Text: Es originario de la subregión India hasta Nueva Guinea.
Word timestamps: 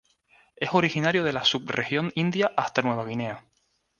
Es 0.55 0.73
originario 0.73 1.23
de 1.23 1.31
la 1.31 1.45
subregión 1.45 2.11
India 2.15 2.51
hasta 2.57 2.81
Nueva 2.81 3.05
Guinea. 3.05 3.45